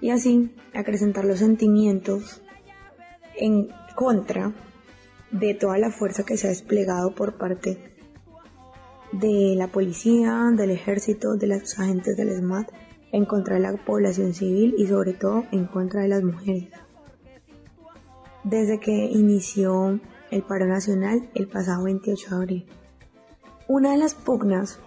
y 0.00 0.10
así 0.10 0.54
acrecentar 0.72 1.24
los 1.24 1.40
sentimientos 1.40 2.40
en 3.36 3.68
contra 3.94 4.54
de 5.30 5.54
toda 5.54 5.76
la 5.76 5.90
fuerza 5.90 6.24
que 6.24 6.36
se 6.36 6.46
ha 6.46 6.50
desplegado 6.50 7.14
por 7.14 7.36
parte 7.36 7.78
de 9.12 9.54
la 9.56 9.68
policía, 9.68 10.50
del 10.56 10.70
ejército, 10.70 11.36
de 11.36 11.46
los 11.48 11.78
agentes 11.78 12.16
del 12.16 12.34
SMAT 12.36 12.70
en 13.12 13.24
contra 13.24 13.54
de 13.56 13.60
la 13.60 13.72
población 13.76 14.34
civil 14.34 14.74
y 14.78 14.86
sobre 14.86 15.12
todo 15.12 15.44
en 15.50 15.66
contra 15.66 16.02
de 16.02 16.08
las 16.08 16.22
mujeres. 16.22 16.68
Desde 18.44 18.78
que 18.80 18.92
inició 18.92 20.00
el 20.30 20.42
paro 20.42 20.66
nacional 20.66 21.30
el 21.34 21.48
pasado 21.48 21.84
28 21.84 22.28
de 22.30 22.36
abril. 22.36 22.66
Una 23.66 23.92
de 23.92 23.98
las 23.98 24.14
pugnas 24.14 24.80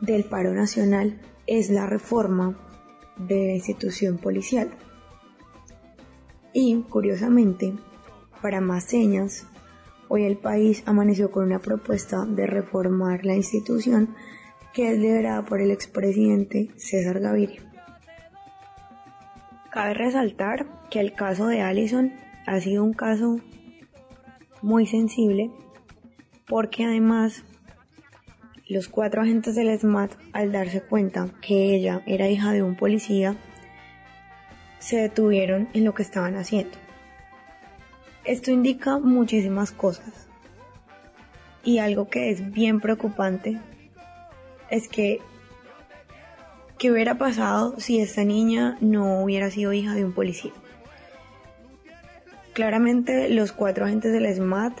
del 0.00 0.24
paro 0.24 0.52
nacional 0.52 1.20
es 1.46 1.70
la 1.70 1.86
reforma 1.86 2.58
de 3.16 3.46
la 3.46 3.52
institución 3.52 4.18
policial. 4.18 4.70
Y, 6.52 6.82
curiosamente, 6.82 7.74
para 8.42 8.60
más 8.60 8.84
señas, 8.84 9.46
hoy 10.08 10.24
el 10.24 10.36
país 10.36 10.82
amaneció 10.86 11.30
con 11.30 11.44
una 11.44 11.58
propuesta 11.58 12.24
de 12.24 12.46
reformar 12.46 13.24
la 13.24 13.34
institución 13.34 14.14
que 14.72 14.92
es 14.92 14.98
liderada 14.98 15.44
por 15.44 15.60
el 15.60 15.70
expresidente 15.70 16.70
César 16.76 17.20
Gaviria. 17.20 17.62
Cabe 19.70 19.94
resaltar 19.94 20.66
que 20.90 21.00
el 21.00 21.14
caso 21.14 21.46
de 21.46 21.62
Allison 21.62 22.12
ha 22.46 22.60
sido 22.60 22.84
un 22.84 22.92
caso 22.92 23.40
muy 24.62 24.86
sensible 24.86 25.50
porque 26.46 26.84
además 26.84 27.44
los 28.68 28.88
cuatro 28.88 29.22
agentes 29.22 29.54
del 29.54 29.78
SMAT 29.78 30.12
al 30.32 30.52
darse 30.52 30.80
cuenta 30.80 31.28
que 31.40 31.74
ella 31.74 32.02
era 32.06 32.28
hija 32.28 32.52
de 32.52 32.62
un 32.62 32.76
policía 32.76 33.36
se 34.78 34.96
detuvieron 34.96 35.68
en 35.72 35.84
lo 35.84 35.94
que 35.94 36.02
estaban 36.02 36.36
haciendo. 36.36 36.76
Esto 38.24 38.50
indica 38.50 38.98
muchísimas 38.98 39.70
cosas 39.70 40.28
y 41.64 41.78
algo 41.78 42.08
que 42.08 42.30
es 42.30 42.52
bien 42.52 42.80
preocupante 42.80 43.60
es 44.70 44.88
que 44.88 45.20
qué 46.78 46.90
hubiera 46.90 47.18
pasado 47.18 47.78
si 47.78 48.00
esta 48.00 48.24
niña 48.24 48.76
no 48.80 49.22
hubiera 49.22 49.50
sido 49.50 49.72
hija 49.72 49.94
de 49.94 50.04
un 50.04 50.12
policía. 50.12 50.52
Claramente 52.56 53.28
los 53.28 53.52
cuatro 53.52 53.84
agentes 53.84 54.14
del 54.14 54.34
SMAT 54.34 54.72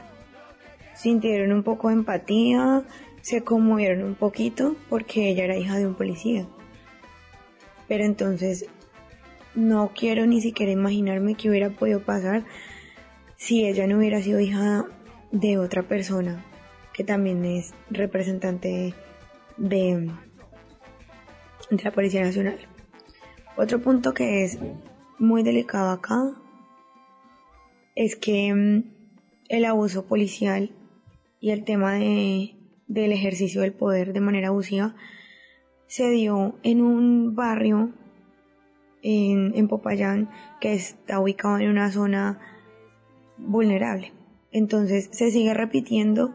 sintieron 0.94 1.52
un 1.52 1.62
poco 1.62 1.88
de 1.88 1.94
empatía, 1.96 2.84
se 3.20 3.44
conmovieron 3.44 4.02
un 4.02 4.14
poquito 4.14 4.76
porque 4.88 5.28
ella 5.28 5.44
era 5.44 5.58
hija 5.58 5.76
de 5.76 5.86
un 5.86 5.94
policía. 5.94 6.46
Pero 7.86 8.04
entonces 8.04 8.64
no 9.54 9.92
quiero 9.94 10.24
ni 10.24 10.40
siquiera 10.40 10.72
imaginarme 10.72 11.34
qué 11.34 11.50
hubiera 11.50 11.68
podido 11.68 12.00
pasar 12.00 12.44
si 13.36 13.66
ella 13.66 13.86
no 13.86 13.98
hubiera 13.98 14.22
sido 14.22 14.40
hija 14.40 14.86
de 15.30 15.58
otra 15.58 15.82
persona 15.82 16.42
que 16.94 17.04
también 17.04 17.44
es 17.44 17.74
representante 17.90 18.94
de, 19.58 20.10
de 21.70 21.84
la 21.84 21.90
Policía 21.90 22.22
Nacional. 22.22 22.58
Otro 23.54 23.82
punto 23.82 24.14
que 24.14 24.44
es 24.44 24.58
muy 25.18 25.42
delicado 25.42 25.90
acá 25.90 26.32
es 27.96 28.14
que 28.14 28.54
mm, 28.54 28.84
el 29.48 29.64
abuso 29.64 30.06
policial 30.06 30.70
y 31.40 31.50
el 31.50 31.64
tema 31.64 31.94
de, 31.94 32.54
del 32.86 33.10
ejercicio 33.10 33.62
del 33.62 33.72
poder 33.72 34.12
de 34.12 34.20
manera 34.20 34.48
abusiva 34.48 34.94
se 35.88 36.10
dio 36.10 36.58
en 36.62 36.82
un 36.82 37.34
barrio 37.34 37.92
en, 39.02 39.52
en 39.56 39.68
Popayán 39.68 40.30
que 40.60 40.74
está 40.74 41.18
ubicado 41.20 41.58
en 41.58 41.70
una 41.70 41.90
zona 41.90 42.38
vulnerable. 43.38 44.12
Entonces 44.52 45.08
se 45.12 45.30
sigue 45.30 45.54
repitiendo 45.54 46.34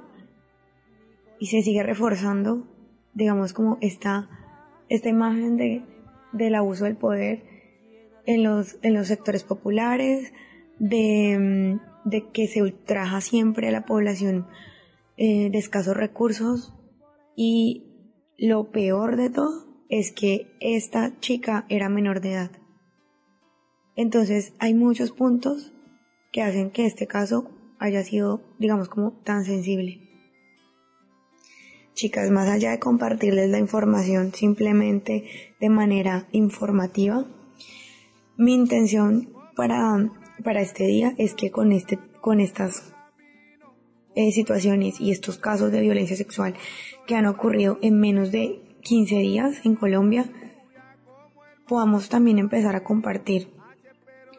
y 1.40 1.48
se 1.48 1.62
sigue 1.64 1.84
reforzando, 1.84 2.68
digamos, 3.14 3.54
como 3.54 3.78
esta, 3.82 4.30
esta 4.90 5.10
imagen 5.10 5.58
de, 5.58 5.84
del 6.32 6.56
abuso 6.56 6.86
del 6.86 6.96
poder 6.96 7.44
en 8.26 8.44
los, 8.44 8.78
en 8.84 8.94
los 8.94 9.08
sectores 9.08 9.44
populares, 9.44 10.34
de, 10.82 11.80
de 12.06 12.32
que 12.32 12.48
se 12.48 12.64
ultraja 12.64 13.22
siempre 13.22 13.68
a 13.68 13.72
la 13.72 13.86
población 13.86 14.48
eh, 15.16 15.52
de 15.52 15.58
escasos 15.60 15.96
recursos 15.96 16.74
y 17.36 17.86
lo 18.40 18.72
peor 18.72 19.16
de 19.16 19.30
todo 19.30 19.86
es 19.90 20.12
que 20.12 20.48
esta 20.60 21.20
chica 21.20 21.66
era 21.70 21.88
menor 21.88 22.20
de 22.22 22.34
edad. 22.34 22.52
Entonces 23.96 24.54
hay 24.58 24.74
muchos 24.74 25.12
puntos 25.12 25.72
que 26.32 26.42
hacen 26.42 26.72
que 26.72 26.88
este 26.88 27.06
caso 27.06 27.52
haya 27.78 28.04
sido, 28.04 28.42
digamos, 28.58 28.90
como 28.90 29.12
tan 29.12 29.46
sensible. 29.46 30.00
Chicas, 31.94 32.32
más 32.32 32.50
allá 32.50 32.72
de 32.72 32.80
compartirles 32.80 33.52
la 33.52 33.60
información 33.60 34.34
simplemente 34.34 35.26
de 35.60 35.70
manera 35.70 36.28
informativa, 36.32 37.26
mi 38.38 38.56
intención 38.56 39.30
para, 39.56 40.10
para 40.42 40.62
este 40.62 40.86
día 40.86 41.14
es 41.18 41.34
que 41.34 41.52
con, 41.52 41.72
este, 41.72 42.00
con 42.20 42.40
estas 42.40 42.94
eh, 44.16 44.32
situaciones 44.32 45.00
y 45.00 45.12
estos 45.12 45.38
casos 45.38 45.72
de 45.72 45.82
violencia 45.82 46.16
sexual 46.16 46.54
que 47.08 47.16
han 47.16 47.26
ocurrido 47.26 47.80
en 47.82 48.00
menos 48.00 48.32
de 48.32 48.62
15 48.82 49.16
días 49.16 49.66
en 49.66 49.76
Colombia, 49.76 50.26
podamos 51.68 52.10
también 52.10 52.40
empezar 52.40 52.76
a 52.76 52.84
compartir, 52.84 53.48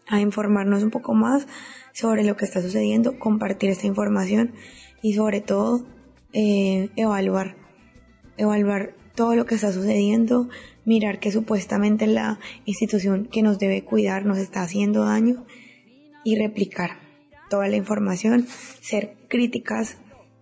a 0.08 0.20
informarnos 0.20 0.82
un 0.82 0.90
poco 0.90 1.14
más 1.14 1.46
sobre 1.92 2.24
lo 2.24 2.36
que 2.36 2.44
está 2.44 2.60
sucediendo, 2.60 3.18
compartir 3.18 3.70
esta 3.70 3.86
información 3.86 4.52
y 5.00 5.14
sobre 5.14 5.40
todo 5.40 5.86
eh, 6.32 6.90
evaluar, 6.96 7.56
evaluar 8.36 8.94
todo 9.14 9.34
lo 9.34 9.46
que 9.46 9.54
está 9.54 9.72
sucediendo, 9.72 10.48
mirar 10.84 11.20
que 11.20 11.32
supuestamente 11.32 12.06
la 12.06 12.38
institución 12.64 13.26
que 13.26 13.42
nos 13.42 13.58
debe 13.58 13.84
cuidar 13.84 14.24
nos 14.26 14.38
está 14.38 14.62
haciendo 14.62 15.04
daño 15.04 15.44
y 16.24 16.36
replicar 16.36 16.98
toda 17.50 17.68
la 17.68 17.76
información, 17.76 18.46
ser 18.80 19.16
críticas, 19.28 19.98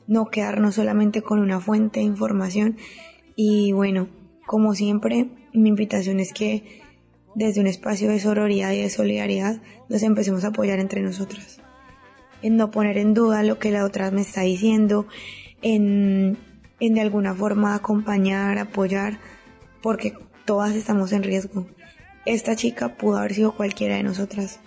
no 0.06 0.26
quedarnos 0.26 0.74
solamente 0.74 1.22
con 1.22 1.38
una 1.38 1.60
fuente 1.60 2.00
de 2.00 2.06
información 2.06 2.76
y 3.36 3.72
bueno, 3.72 4.08
como 4.46 4.74
siempre, 4.74 5.28
mi 5.52 5.68
invitación 5.68 6.20
es 6.20 6.32
que 6.32 6.82
desde 7.34 7.60
un 7.60 7.66
espacio 7.66 8.10
de 8.10 8.18
sororidad 8.18 8.72
y 8.72 8.82
de 8.82 8.90
solidaridad 8.90 9.62
nos 9.88 10.02
empecemos 10.02 10.44
a 10.44 10.48
apoyar 10.48 10.78
entre 10.78 11.02
nosotras. 11.02 11.60
En 12.42 12.56
no 12.56 12.70
poner 12.70 12.98
en 12.98 13.14
duda 13.14 13.42
lo 13.42 13.58
que 13.58 13.70
la 13.70 13.84
otra 13.84 14.10
me 14.10 14.22
está 14.22 14.42
diciendo, 14.42 15.06
en, 15.62 16.38
en 16.80 16.94
de 16.94 17.00
alguna 17.00 17.34
forma 17.34 17.74
acompañar, 17.74 18.58
apoyar, 18.58 19.18
porque 19.82 20.14
todas 20.44 20.74
estamos 20.74 21.12
en 21.12 21.22
riesgo. 21.22 21.66
Esta 22.26 22.56
chica 22.56 22.96
pudo 22.96 23.18
haber 23.18 23.34
sido 23.34 23.52
cualquiera 23.52 23.96
de 23.96 24.02
nosotras. 24.02 24.60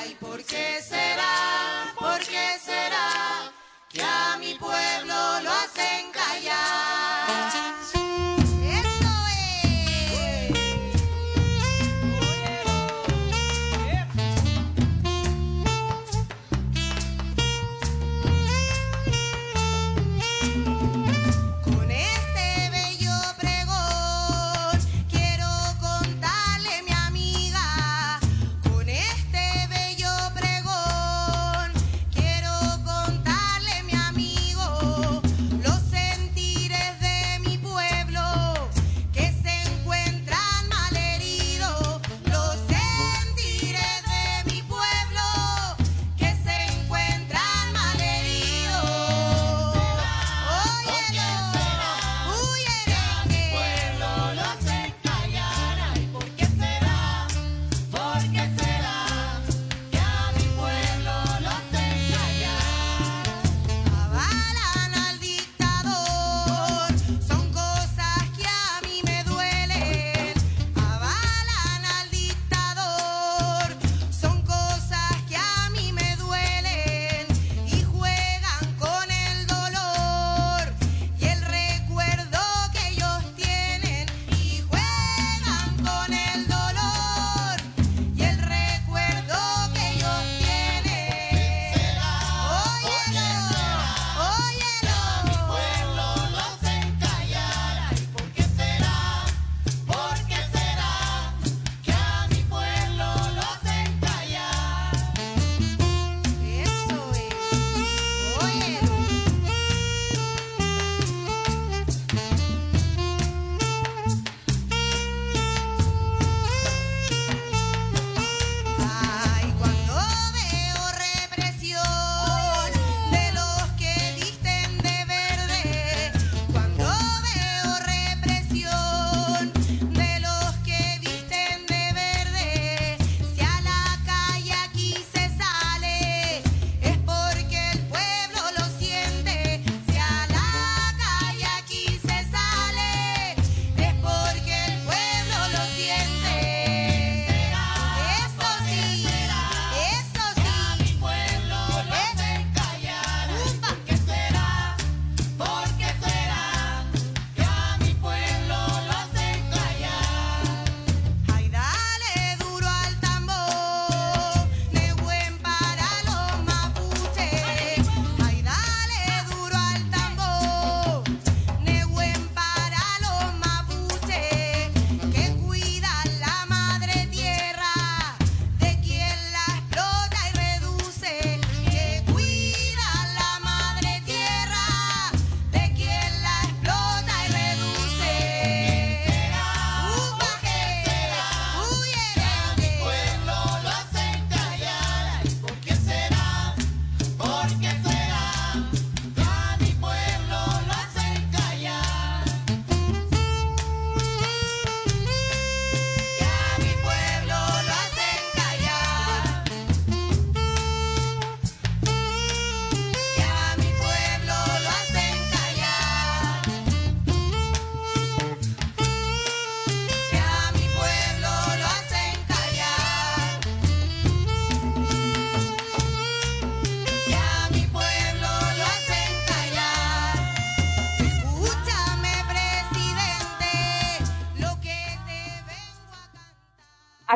Ay, 0.00 0.16
¿por 0.20 0.40
qué 0.44 0.80
será? 0.80 1.92
¿Por 1.98 2.20
qué 2.20 2.56
será 2.64 3.52
que 3.88 4.00
a 4.00 4.36
mi 4.38 4.54
pueblo 4.54 5.40
lo 5.42 5.50
hacen 5.50 6.12
callar? 6.12 7.77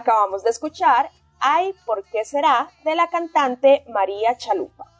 Acabamos 0.02 0.42
de 0.42 0.50
escuchar 0.50 1.10
Ay, 1.38 1.74
¿por 1.86 2.02
qué 2.04 2.24
será? 2.24 2.72
de 2.82 2.96
la 2.96 3.08
cantante 3.08 3.84
María 3.88 4.36
Chalupa. 4.36 4.90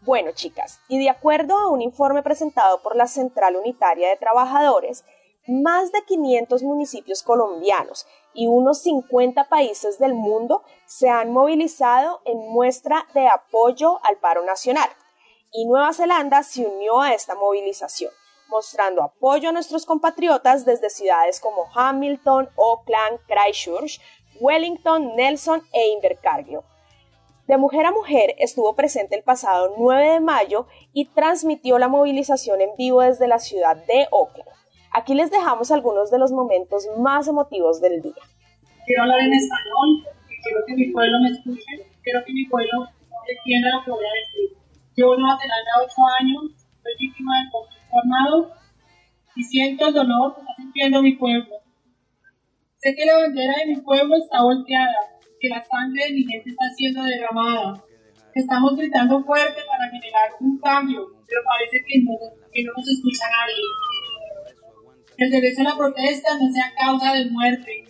Bueno, 0.00 0.30
chicas, 0.32 0.80
y 0.88 0.98
de 0.98 1.10
acuerdo 1.10 1.58
a 1.58 1.68
un 1.68 1.82
informe 1.82 2.22
presentado 2.22 2.82
por 2.82 2.96
la 2.96 3.06
Central 3.06 3.56
Unitaria 3.56 4.08
de 4.08 4.16
Trabajadores, 4.16 5.04
más 5.46 5.92
de 5.92 6.02
500 6.06 6.62
municipios 6.62 7.22
colombianos 7.22 8.06
y 8.32 8.46
unos 8.46 8.80
50 8.80 9.50
países 9.50 9.98
del 9.98 10.14
mundo 10.14 10.62
se 10.86 11.10
han 11.10 11.32
movilizado 11.32 12.22
en 12.24 12.38
muestra 12.50 13.06
de 13.12 13.28
apoyo 13.28 14.02
al 14.06 14.16
paro 14.16 14.42
nacional. 14.46 14.88
Y 15.52 15.66
Nueva 15.66 15.92
Zelanda 15.92 16.42
se 16.44 16.64
unió 16.64 17.02
a 17.02 17.12
esta 17.12 17.34
movilización, 17.34 18.12
mostrando 18.48 19.02
apoyo 19.02 19.50
a 19.50 19.52
nuestros 19.52 19.84
compatriotas 19.84 20.64
desde 20.64 20.88
ciudades 20.88 21.40
como 21.40 21.66
Hamilton, 21.74 22.48
Auckland, 22.56 23.20
Christchurch, 23.26 24.00
Wellington, 24.40 25.14
Nelson 25.16 25.62
e 25.72 25.92
Invercargill. 25.92 26.60
De 27.46 27.56
Mujer 27.58 27.84
a 27.84 27.92
Mujer 27.92 28.34
estuvo 28.38 28.74
presente 28.74 29.16
el 29.16 29.22
pasado 29.22 29.74
9 29.76 30.12
de 30.12 30.20
mayo 30.20 30.66
y 30.92 31.06
transmitió 31.06 31.78
la 31.78 31.88
movilización 31.88 32.60
en 32.60 32.70
vivo 32.76 33.02
desde 33.02 33.28
la 33.28 33.38
ciudad 33.38 33.76
de 33.86 34.06
Auckland. 34.12 34.48
Aquí 34.92 35.14
les 35.14 35.30
dejamos 35.30 35.70
algunos 35.70 36.10
de 36.10 36.18
los 36.18 36.32
momentos 36.32 36.88
más 36.98 37.28
emotivos 37.28 37.80
del 37.80 38.02
día. 38.02 38.22
Quiero 38.86 39.02
hablar 39.02 39.20
en 39.20 39.32
español, 39.32 40.04
quiero 40.42 40.60
que 40.66 40.74
mi 40.74 40.92
pueblo 40.92 41.18
me 41.20 41.28
escuche, 41.30 41.86
quiero 42.02 42.24
que 42.24 42.32
mi 42.32 42.46
pueblo 42.46 42.86
entienda 43.28 43.68
lo 43.76 43.84
que 43.84 43.90
voy 43.90 44.04
a 44.04 44.18
decir. 44.26 44.58
Yo 44.96 45.16
Nueva 45.16 45.38
Zelanda 45.38 45.70
8 45.84 45.94
años, 46.20 46.52
soy 46.82 46.92
víctima 46.98 47.32
del 47.38 47.50
conflicto 47.52 47.96
armado 47.98 48.52
y 49.36 49.42
siento 49.42 49.88
el 49.88 49.94
dolor 49.94 50.34
que 50.34 50.40
está 50.40 50.54
sintiendo 50.54 51.02
mi 51.02 51.12
pueblo. 51.12 51.59
Sé 52.82 52.94
que 52.94 53.04
la 53.04 53.18
bandera 53.18 53.54
de 53.58 53.66
mi 53.66 53.80
pueblo 53.80 54.16
está 54.16 54.42
volteada, 54.42 55.20
que 55.38 55.48
la 55.48 55.62
sangre 55.62 56.04
de 56.04 56.12
mi 56.12 56.24
gente 56.24 56.50
está 56.50 56.64
siendo 56.76 57.02
derramada, 57.04 57.84
estamos 58.34 58.76
gritando 58.76 59.22
fuerte 59.24 59.60
para 59.66 59.90
generar 59.90 60.30
un 60.40 60.58
cambio, 60.58 61.06
pero 61.26 61.40
parece 61.44 61.84
que 61.86 62.00
no, 62.02 62.12
que 62.52 62.64
no 62.64 62.72
nos 62.76 62.88
escucha 62.88 63.24
nadie 63.28 63.62
el 65.20 65.30
derecho 65.30 65.60
a 65.60 65.64
la 65.64 65.76
protesta 65.76 66.30
no 66.40 66.50
sea 66.50 66.72
causa 66.74 67.12
de 67.12 67.26
muerte, 67.26 67.84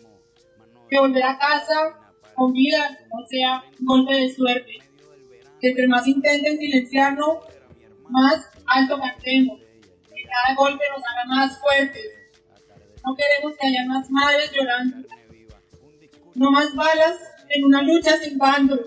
que 0.90 0.98
volver 0.98 1.22
a 1.22 1.38
casa 1.38 1.96
con 2.34 2.52
vida 2.52 2.98
no 3.08 3.24
sea 3.28 3.62
un 3.78 3.86
golpe 3.86 4.14
de 4.14 4.34
suerte, 4.34 4.78
que 5.60 5.68
entre 5.68 5.86
más 5.86 6.08
intenten 6.08 6.58
silenciarnos, 6.58 7.38
más 8.08 8.50
alto 8.66 8.98
cantemos, 8.98 9.60
que 9.60 10.24
cada 10.24 10.56
golpe 10.56 10.84
nos 10.90 11.04
haga 11.06 11.24
más 11.26 11.60
fuertes. 11.60 12.19
No 13.04 13.16
queremos 13.16 13.56
que 13.58 13.66
haya 13.66 13.86
más 13.86 14.10
madres 14.10 14.50
llorando, 14.52 15.08
no 16.34 16.50
más 16.50 16.74
balas 16.74 17.16
en 17.48 17.64
una 17.64 17.82
lucha 17.82 18.16
sin 18.18 18.38
bando. 18.38 18.78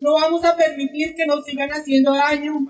No 0.00 0.14
vamos 0.14 0.44
a 0.44 0.56
permitir 0.56 1.14
que 1.14 1.26
nos 1.26 1.44
sigan 1.44 1.70
haciendo 1.70 2.14
daño. 2.14 2.66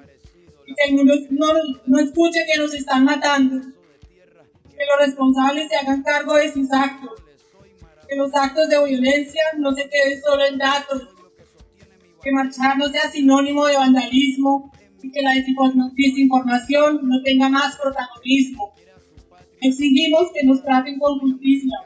Y 0.66 0.74
que 0.74 0.85
el 0.88 0.94
mundo 0.96 1.14
no, 1.31 1.46
no 1.87 1.98
escuche 1.98 2.40
que 2.50 2.59
nos 2.59 2.74
están 2.74 3.04
matando. 3.04 3.61
Que 3.61 4.87
los 4.87 5.07
responsables 5.07 5.68
se 5.68 5.76
hagan 5.76 6.02
cargo 6.02 6.35
de 6.35 6.52
sus 6.52 6.70
actos, 6.72 7.11
que 8.09 8.16
los 8.16 8.33
actos 8.35 8.68
de 8.68 8.85
violencia 8.85 9.42
no 9.57 9.72
se 9.72 9.88
queden 9.88 10.20
solo 10.20 10.44
en 10.44 10.59
datos, 10.59 11.09
que 12.22 12.31
marchar 12.33 12.78
no 12.78 12.88
sea 12.88 13.11
sinónimo 13.11 13.66
de 13.66 13.76
vandalismo. 13.76 14.70
Y 15.00 15.12
que 15.12 15.22
la 15.22 15.33
desinformación 15.33 17.09
no 17.09 17.22
tenga 17.22 17.48
más 17.48 17.76
protagonismo. 17.76 18.74
Exigimos 19.68 20.33
que 20.33 20.46
nos 20.46 20.62
traten 20.62 20.98
con 20.98 21.18
justicia, 21.18 21.76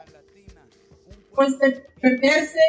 pues 1.35 1.55
perderse 1.99 2.59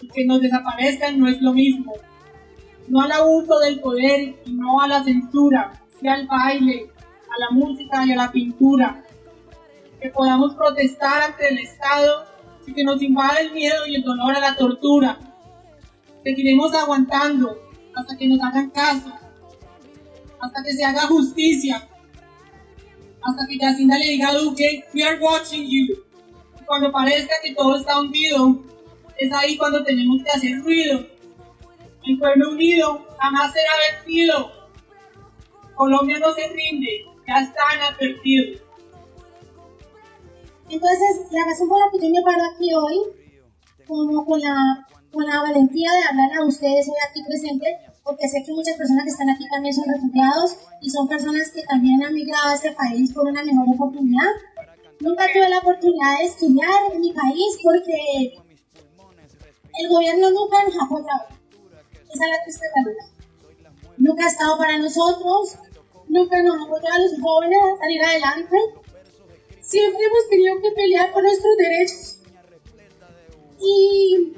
y 0.00 0.08
que 0.08 0.24
nos 0.24 0.40
desaparezcan 0.40 1.20
no 1.20 1.28
es 1.28 1.40
lo 1.40 1.52
mismo. 1.52 1.92
No 2.88 3.02
al 3.02 3.12
abuso 3.12 3.60
del 3.60 3.78
poder 3.78 4.34
y 4.44 4.52
no 4.52 4.80
a 4.80 4.88
la 4.88 5.04
censura, 5.04 5.80
sí 6.00 6.08
al 6.08 6.26
baile, 6.26 6.90
a 7.30 7.38
la 7.38 7.50
música 7.52 8.04
y 8.04 8.12
a 8.12 8.16
la 8.16 8.32
pintura, 8.32 9.04
que 10.00 10.10
podamos 10.10 10.54
protestar 10.56 11.30
ante 11.30 11.48
el 11.48 11.58
Estado 11.58 12.24
y 12.66 12.72
que 12.72 12.82
nos 12.82 13.00
invada 13.00 13.38
el 13.38 13.52
miedo 13.52 13.86
y 13.86 13.94
el 13.94 14.02
dolor 14.02 14.34
a 14.34 14.40
la 14.40 14.56
tortura. 14.56 15.20
Seguiremos 16.24 16.74
aguantando 16.74 17.56
hasta 17.94 18.16
que 18.16 18.26
nos 18.26 18.40
hagan 18.42 18.70
caso, 18.70 19.12
hasta 20.40 20.62
que 20.64 20.72
se 20.72 20.84
haga 20.84 21.02
justicia, 21.02 21.86
hasta 23.28 23.46
que 23.46 23.58
Jacinda 23.58 23.98
le 23.98 24.06
diga 24.06 24.28
a 24.28 24.34
Duque, 24.34 24.84
we 24.94 25.02
are 25.02 25.18
watching 25.20 25.66
you. 25.68 26.06
cuando 26.66 26.90
parezca 26.90 27.34
que 27.42 27.54
todo 27.54 27.76
está 27.76 28.00
hundido, 28.00 28.58
es 29.18 29.32
ahí 29.32 29.56
cuando 29.56 29.84
tenemos 29.84 30.22
que 30.22 30.30
hacer 30.30 30.58
ruido. 30.62 31.06
El 32.04 32.18
pueblo 32.18 32.50
unido 32.50 33.06
jamás 33.18 33.52
será 33.52 33.70
vencido. 34.04 34.52
Colombia 35.74 36.18
no 36.18 36.32
se 36.34 36.48
rinde, 36.48 37.04
ya 37.26 37.40
están 37.40 37.80
advertidos. 37.80 38.62
Entonces, 40.68 41.30
la 41.30 41.44
razón 41.46 41.68
por 41.68 41.78
la 41.78 41.90
que 41.92 42.06
yo 42.06 42.12
me 42.12 42.22
paro 42.22 42.42
aquí 42.52 42.74
hoy, 42.74 42.98
como 43.86 44.24
con 44.24 44.40
la, 44.40 44.86
con 45.12 45.24
la 45.24 45.42
valentía 45.42 45.92
de 45.92 46.02
hablar 46.02 46.38
a 46.38 46.46
ustedes 46.46 46.88
hoy 46.88 46.94
aquí 47.08 47.22
presentes, 47.24 47.76
porque 48.06 48.28
sé 48.28 48.42
que 48.46 48.52
muchas 48.52 48.76
personas 48.76 49.04
que 49.04 49.10
están 49.10 49.28
aquí 49.30 49.44
también 49.50 49.74
son 49.74 49.84
refugiados 49.92 50.56
y 50.80 50.88
son 50.90 51.08
personas 51.08 51.50
que 51.50 51.62
también 51.64 52.02
han 52.04 52.14
migrado 52.14 52.50
a 52.50 52.54
este 52.54 52.70
país 52.72 53.12
por 53.12 53.26
una 53.26 53.42
mejor 53.42 53.66
oportunidad. 53.74 54.30
Nunca 55.00 55.26
tuve 55.32 55.48
la 55.48 55.58
oportunidad 55.58 56.18
de 56.18 56.24
estudiar 56.26 56.92
en 56.92 57.00
mi 57.00 57.12
país 57.12 57.58
porque 57.62 58.38
el 59.80 59.88
gobierno 59.88 60.30
nunca 60.30 60.62
nos 60.64 60.76
ha. 60.76 60.86
Esa 62.14 62.24
es 62.24 62.30
la 62.30 62.44
triste 62.44 62.66
realidad. 62.76 63.06
Nunca 63.98 64.24
ha 64.24 64.28
estado 64.28 64.56
para 64.56 64.78
nosotros, 64.78 65.56
nunca 66.08 66.42
nos 66.42 66.56
ha 66.56 66.64
apoyado 66.64 66.94
a 66.94 66.98
los 67.00 67.20
jóvenes 67.20 67.58
a 67.74 67.78
salir 67.78 68.04
adelante 68.04 68.56
siempre 69.66 70.04
hemos 70.04 70.28
tenido 70.30 70.60
que 70.60 70.70
pelear 70.70 71.12
por 71.12 71.22
nuestros 71.22 71.56
derechos. 71.56 72.20
Y 73.58 74.32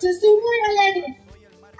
yo 0.00 0.08
estoy 0.08 0.30
muy 0.30 0.78
alegre. 0.78 1.21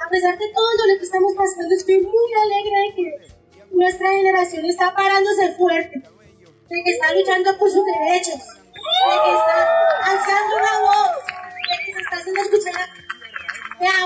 A 0.05 0.09
pesar 0.11 0.39
de 0.39 0.49
todo 0.49 0.87
lo 0.87 0.99
que 0.99 1.05
estamos 1.05 1.33
pasando, 1.35 1.75
estoy 1.75 2.01
muy 2.01 2.35
alegre 2.45 2.77
de 2.81 2.95
que 2.95 3.35
nuestra 3.73 4.11
generación 4.11 4.65
está 4.65 4.95
parándose 4.95 5.53
fuerte, 5.53 5.99
de 5.99 6.83
que 6.85 6.91
está 6.91 7.15
luchando 7.15 7.59
por 7.59 7.71
sus 7.71 7.85
derechos, 7.85 8.41
de 8.41 9.17
que 9.25 9.33
está 9.33 9.59
alzando 10.05 10.57
una 10.57 10.81
voz, 10.81 11.17
de 11.27 11.85
que 11.85 11.93
se 11.93 12.01
está 12.01 12.17
haciendo 12.17 12.41
escuchar 12.43 13.03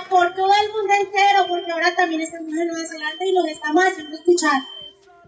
por 0.09 0.35
todo 0.35 0.51
el 0.63 0.73
mundo 0.73 0.95
entero, 0.95 1.47
porque 1.49 1.71
ahora 1.71 1.95
también 1.95 2.21
estamos 2.21 2.49
en 2.49 2.69
Nueva 2.69 2.87
Zelanda 2.87 3.25
y 3.25 3.33
los 3.33 3.47
estamos 3.49 3.85
haciendo 3.85 4.17
escuchar. 4.17 4.63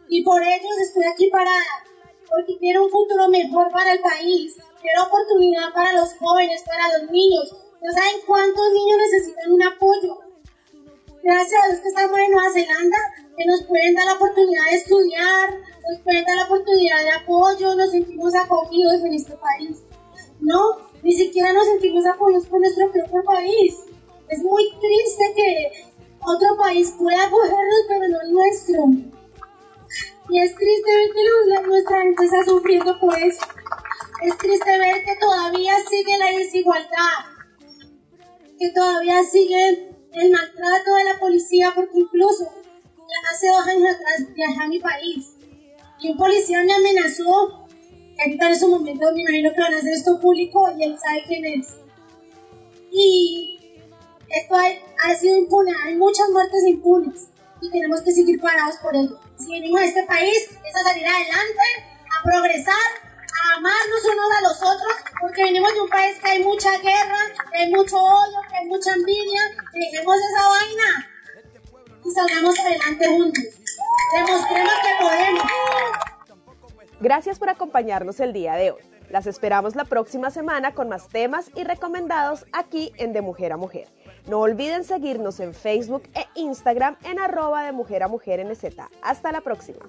Y 0.09 0.23
por 0.23 0.43
ellos 0.43 0.79
estoy 0.81 1.05
aquí 1.05 1.29
parada 1.31 1.85
porque 2.29 2.59
quiero 2.59 2.85
un 2.85 2.91
futuro 2.91 3.29
mejor 3.29 3.71
para 3.71 3.93
el 3.93 4.01
país, 4.01 4.57
quiero 4.81 5.05
oportunidad 5.05 5.73
para 5.75 5.93
los 5.95 6.15
jóvenes, 6.15 6.63
para 6.63 6.99
los 6.99 7.11
niños. 7.11 7.55
No 7.83 7.93
saben 7.93 8.21
cuántos 8.27 8.73
niños 8.73 8.99
necesitan 8.99 9.53
un 9.53 9.63
apoyo. 9.63 10.28
Gracias 11.29 11.63
a 11.63 11.69
Dios 11.69 11.81
que 11.83 11.89
estamos 11.89 12.19
en 12.19 12.31
Nueva 12.31 12.51
Zelanda, 12.51 12.97
que 13.37 13.45
nos 13.45 13.63
pueden 13.65 13.95
dar 13.95 14.07
la 14.07 14.15
oportunidad 14.15 14.65
de 14.65 14.77
estudiar, 14.77 15.61
nos 15.87 16.01
pueden 16.01 16.25
dar 16.25 16.37
la 16.37 16.45
oportunidad 16.45 17.03
de 17.03 17.11
apoyo, 17.11 17.75
nos 17.75 17.91
sentimos 17.91 18.35
acogidos 18.35 19.03
en 19.05 19.13
este 19.13 19.37
país. 19.37 19.77
No, 20.41 20.89
ni 21.03 21.13
siquiera 21.13 21.53
nos 21.53 21.67
sentimos 21.67 22.07
acogidos 22.07 22.47
por 22.47 22.61
nuestro 22.61 22.91
propio 22.91 23.23
país. 23.25 23.77
Es 24.31 24.43
muy 24.43 24.71
triste 24.81 25.35
que 25.37 25.93
otro 26.25 26.57
país 26.57 26.95
pueda 26.99 27.23
acogernos, 27.27 27.81
pero 27.89 28.09
no 28.09 28.21
el 28.23 28.33
nuestro. 28.33 28.85
Y 30.31 30.41
es 30.41 30.55
triste 30.55 30.97
ver 30.97 31.11
que 31.13 31.69
nuestra 31.69 32.01
gente 32.05 32.25
está 32.25 32.43
sufriendo 32.47 32.99
por 32.99 33.19
eso. 33.19 33.45
Es 34.23 34.39
triste 34.39 34.79
ver 34.79 35.05
que 35.05 35.17
todavía 35.21 35.75
sigue 35.91 36.17
la 36.17 36.39
desigualdad, 36.39 37.19
que 38.59 38.71
todavía 38.71 39.23
sigue 39.25 39.98
el 40.21 40.31
maltrato 40.31 40.95
de 40.95 41.05
la 41.05 41.19
policía, 41.19 41.73
porque 41.75 41.99
incluso 41.99 42.51
hace 43.33 43.49
dos 43.49 43.67
años 43.67 43.95
atrás 43.95 44.35
viajé 44.35 44.63
a 44.63 44.69
mi 44.69 44.79
país 44.79 45.33
y 46.01 46.11
un 46.11 46.17
policía 46.17 46.63
me 46.65 46.73
amenazó, 46.73 47.67
ahorita 48.19 48.47
en 48.47 48.53
ese 48.53 48.67
momento 48.67 49.13
me 49.15 49.23
imagino 49.23 49.53
que 49.53 49.61
van 49.61 49.75
a 49.75 49.79
hacer 49.79 49.93
esto 49.93 50.21
público 50.21 50.71
y 50.77 50.85
él 50.85 50.99
sabe 50.99 51.25
quién 51.27 51.45
es. 51.45 51.77
Y 52.91 53.59
esto 54.29 54.55
ha, 54.55 54.67
ha 55.05 55.15
sido 55.17 55.39
impune, 55.39 55.73
hay 55.85 55.97
muchas 55.97 56.31
muertes 56.31 56.65
impunes 56.67 57.29
y 57.61 57.71
tenemos 57.71 58.01
que 58.03 58.13
seguir 58.13 58.41
parados 58.41 58.77
por 58.77 58.95
ello. 58.95 59.19
Si 59.37 59.51
venimos 59.51 59.81
a 59.81 59.85
este 59.87 60.05
país 60.05 60.37
es 60.37 60.77
a 60.77 60.89
salir 60.89 61.07
adelante, 61.07 61.63
a 62.19 62.23
progresar, 62.23 63.08
a 63.59 63.61
amarnos 63.61 64.05
unos 64.05 64.31
a 64.37 64.41
los 64.43 64.57
otros, 64.63 64.93
porque 65.21 65.43
venimos 65.43 65.73
de 65.75 65.81
un 65.81 65.89
país 65.89 66.17
que 66.21 66.31
hay 66.31 66.43
mucha 66.45 66.71
guerra, 66.79 67.19
que 67.51 67.59
hay 67.59 67.71
mucho 67.71 67.97
odio, 67.97 68.39
que 68.49 68.57
hay 68.57 68.67
mucha 68.67 68.95
envidia. 68.95 69.41
Dejemos 69.73 70.17
esa 70.17 70.49
vaina 70.49 71.11
y 72.05 72.11
salgamos 72.11 72.59
adelante 72.59 73.09
juntos. 73.09 73.45
Demostremos 74.15 74.73
que 74.83 75.05
podemos. 75.05 75.43
Gracias 77.01 77.39
por 77.39 77.51
acompañarnos 77.51 78.21
el 78.21 78.33
día 78.33 78.55
de 78.55 78.73
hoy. 78.73 78.83
Las 79.11 79.27
esperamos 79.27 79.75
la 79.75 79.85
próxima 79.85 80.31
semana 80.31 80.75
con 80.75 80.89
más 80.89 81.09
temas 81.09 81.51
y 81.55 81.65
recomendados 81.65 82.45
aquí 82.53 82.93
en 82.97 83.13
De 83.13 83.23
Mujer 83.23 83.53
a 83.53 83.57
Mujer. 83.57 83.89
No 84.27 84.41
olviden 84.41 84.85
seguirnos 84.85 85.41
en 85.41 85.55
Facebook 85.55 86.03
e 86.15 86.27
Instagram 86.35 86.97
en 87.05 87.19
arroba 87.19 87.65
de 87.65 87.73
mujer 87.73 88.03
a 88.03 88.09
mujer 88.09 88.45
NZ. 88.45 88.77
Hasta 89.03 89.33
la 89.33 89.41
próxima. 89.41 89.89